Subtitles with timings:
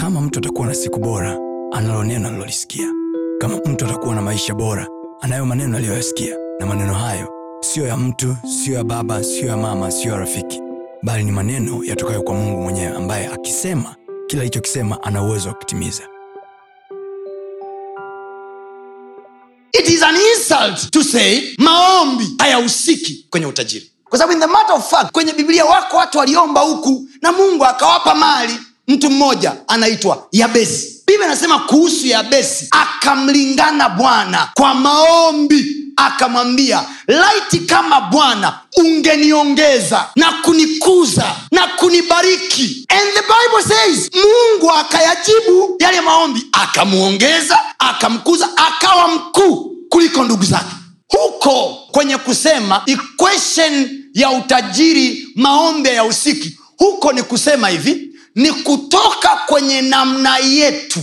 [0.00, 1.38] kama mtu atakuwa na siku bora
[1.72, 2.92] analo neno alilolisikia
[3.40, 4.88] kama mtu atakuwa na maisha bora
[5.20, 6.36] anayo maneno aliyoyasikia.
[6.60, 7.28] Na maneno hayo
[7.60, 10.60] siyo ya mtu siyo ya baba siyo ya mama siyo ya rafiki.
[11.02, 16.02] Bali ni maneno yatokayo kwa mungu mwenyewe ambaye akisema kila alichokisema ana uwezo wa kutimiza.
[19.80, 23.90] It is an insult to say maombi hayahusiki kwenye utajiri.
[24.04, 27.64] Kwa sababu in the matter of fact kwenye biblia wako watu waliomba huku na mungu
[27.64, 28.54] akawapa mali
[28.90, 31.02] mtu mmoja anaitwa yabesi.
[31.06, 41.36] Biblia anasema kuhusu yabesi akamlingana bwana kwa maombi akamwambia laiti kama bwana ungeniongeza na kunikuza
[41.52, 42.86] na kunibariki.
[42.88, 50.74] And the bible says mungu akayajibu yale maombi akamwongeza akamkuza akawa mkuu kuliko ndugu zake.
[51.08, 59.28] Huko kwenye kusema equation ya utajiri maombi ya usiki huko ni kusema hivi ni kutoka
[59.46, 61.00] kwenye namna yetu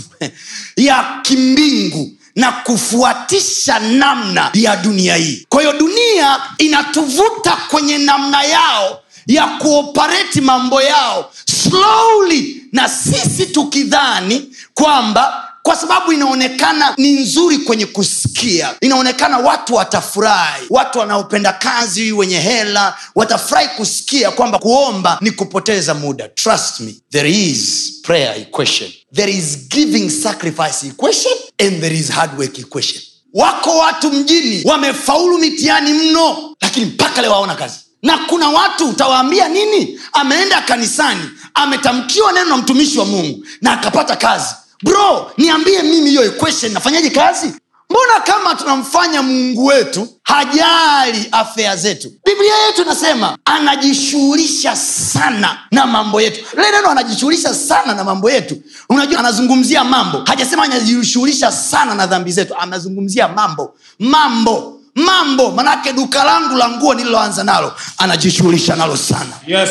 [0.78, 5.46] ya kimbingu na kufuatisha namna ya dunia hii.
[5.50, 14.56] Kwa hiyo dunia inatuvuta kwenye namna yao ya kuopareti mambo yao slowly na sisi tukidhani
[14.74, 18.76] kwamba kwa sababu inaonekana ni nzuri kwenye kusikia.
[18.82, 20.66] Inaonekana watu watafurahi.
[20.70, 26.28] Watu wanaopenda kazi wenye hela watafurahi kusikia kwamba kuomba ni kupoteza muda.
[26.30, 28.92] Trust me there is prayer equation.
[29.16, 33.02] There is giving sacrifice equation and there is hard work equation.
[33.34, 37.76] Wako watu mjini wamefaulu mitihani mno lakini mpaka leo waona kazi.
[38.04, 40.00] Na kuna watu utawaambia nini?
[40.14, 46.24] Ameenda kanisani ametamkiwa neno na mtumishi wa mungu na akapata kazi bro niambie mimi hiyo
[46.24, 47.54] equation nafanyaje kazi?
[47.90, 52.12] Mbona kama tunamfanya mungu wetu hajali afea zetu?
[52.26, 56.46] Biblia yetu inasema anajishughulisha sana na mambo yetu.
[56.58, 58.58] Le neno anajishughulisha sana na mambo yetu.
[58.90, 60.24] Unajua anazungumzia mambo.
[60.26, 62.56] Hajasema anajishughulisha sana na dhambi zetu.
[62.60, 63.76] Anazungumzia mambo.
[64.00, 64.80] Mambo.
[64.96, 65.52] Mambo.
[65.52, 69.34] Manake duka langu la nguo nililoanza nalo anajishughulisha nalo sana.
[69.48, 69.70] Yes.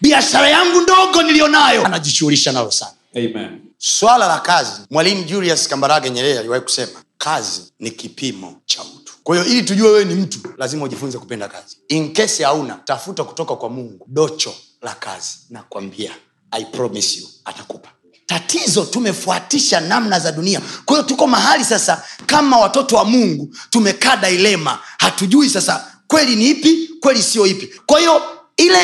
[0.00, 2.92] biashara yangu ndogo niliyonayo anajishughulisha nalo sana.
[3.16, 3.60] Amen.
[3.78, 9.12] Swala la kazi mwalimu julius kambarage nyerere aliwahi kusema kazi ni kipimo cha utu.
[9.22, 11.76] Kwa hiyo ili tujue wewe ni mtu lazima ujifunze kupenda kazi.
[11.88, 16.10] Inkesi hauna tafuta kutoka kwa mungu docho la kazi nakwambia
[16.50, 17.88] i promise you atakupa.
[18.26, 20.60] Tatizo tumefuatisha namna za dunia.
[20.84, 26.50] Kwa hiyo tuko mahali sasa kama watoto wa mungu tumekaa dailema hatujui sasa kweli ni
[26.50, 27.80] ipi kweli sio ipi.
[27.86, 28.22] Kwa hiyo
[28.56, 28.78] ile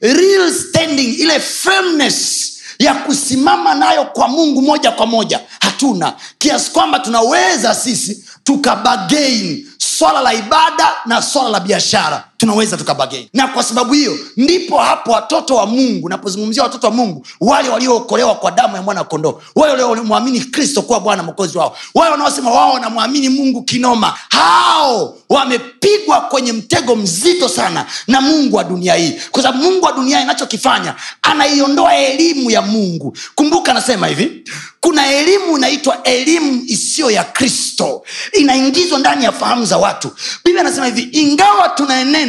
[0.00, 2.39] real standing ile firmness
[2.80, 6.12] ya kusimama nayo kwa mungu moja kwa moja hatuna.
[6.38, 13.48] Kiasi kwamba tunaweza sisi tukabagain swala la ibada na swala la biashara tunaweza tukabagain na
[13.48, 18.50] kwa sababu hiyo ndipo hapo watoto wa mungu napozungumzia watoto wa mungu wale waliookolewa kwa
[18.50, 23.28] damu ya mwana kondoo wale waliomwamini kristo kuwa bwana mokozi wao wale wanaosema wao wanamwamini
[23.28, 29.12] mungu kinoma hao wamepigwa kwenye mtego mzito sana na mungu wa dunia hii.
[29.30, 33.16] Kwa sababu mungu wa dunia inachokifanya anaiondoa elimu ya mungu.
[33.34, 34.44] Kumbuka anasema hivi
[34.80, 38.02] kuna elimu inaitwa elimu isiyo ya kristo.
[38.32, 40.10] Inaingizwa ndani ya fahamu za watu.
[40.44, 41.68] Biblia anasema hivi ingawa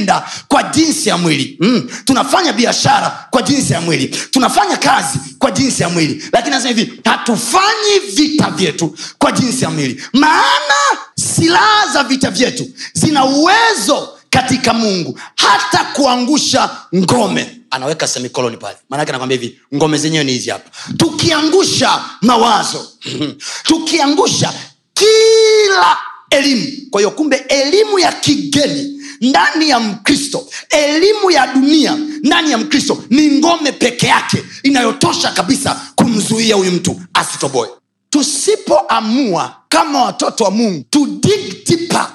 [0.01, 1.57] tunaenenda kwa jinsi ya mwili.
[1.59, 4.07] Mm, tunafanya biashara kwa jinsi ya mwili.
[4.31, 6.23] Tunafanya kazi kwa jinsi ya mwili.
[6.31, 10.03] Lakini nasema hivi hatufanyi vita vyetu kwa jinsi ya mwili.
[10.13, 10.97] Maana
[11.35, 17.57] silaha za vita vyetu zina uwezo katika mungu hata kuangusha ngome.
[17.72, 18.78] Anaweka semikoloni pale.
[18.89, 20.69] Maanake anakwambia hivi ngome zenyewe ni hizi hapa.
[20.97, 22.88] Tukiangusha mawazo
[23.63, 24.53] tukiangusha
[24.94, 25.97] kila
[26.29, 26.68] elimu.
[26.91, 33.04] Kwa hiyo kumbe elimu ya kigeni ndani ya mkristo elimu ya dunia ndani ya mkristo
[33.09, 37.70] ni ngome peke yake inayotosha kabisa kumzuia huyu mtu asitoboe.
[38.10, 41.08] Tusipoamua kama watoto wa mungu to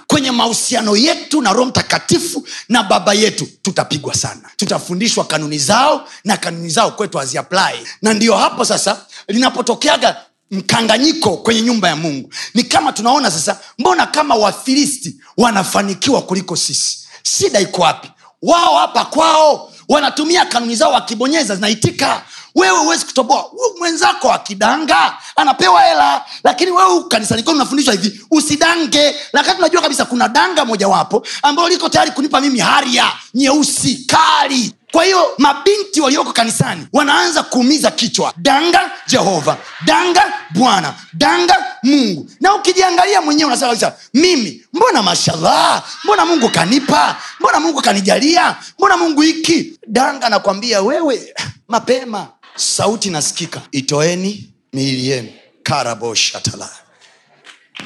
[0.06, 4.50] kwenye mahusiano yetu na roho mtakatifu na baba yetu tutapigwa sana.
[4.56, 7.78] Tutafundishwa kanuni zao na kanuni zao kwetu haziaplai.
[8.02, 10.16] Na ndiyo hapo sasa linapotokeaga
[10.50, 12.32] mkanganyiko kwenye nyumba ya mungu.
[12.54, 18.10] Ni kama tunaona sasa mbona kama wafilisti wanafanikiwa kuliko sisi shida iko wapi?
[18.42, 22.22] Wao hapa kwao wanatumia kanuni zao wakibonyeza zinaitika.
[22.54, 23.50] Wewe huwezi kutoboa.
[23.78, 29.16] Mwenzako akidanga anapewa hela lakini wewe kanisani kwenu unafundishwa hivi usidange.
[29.32, 34.72] Lakini unajua kabisa kuna danga mojawapo ambayo liko tayari kunipa mimi haria nyeusi kali.
[34.92, 38.32] Kwa hiyo mabinti walioko kanisani wanaanza kuumiza kichwa.
[38.36, 42.30] Danga jehova danga bwana danga mungu.
[42.40, 45.84] Na ukijiangalia mwenyewe unasema mimi mbona mashallah?
[46.04, 47.16] Mbona mungu kanipa?
[47.40, 48.56] Mbona mungu kanijalia?
[48.78, 49.78] Mbona mungu hiki?
[49.86, 51.34] Danga nakwambia wewe
[51.68, 52.28] mapema.
[52.56, 55.28] Sauti nasikika itoeni miili yenu.
[55.62, 56.68] Karaboshatala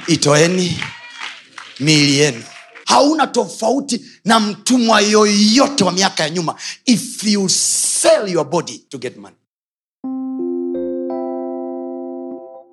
[0.06, 0.81] itoeni
[1.81, 2.43] miili yenu.
[2.87, 6.55] Hauna tofauti na mtumwa yoyote wa miaka ya nyuma.
[6.87, 9.37] If you sell your body to get money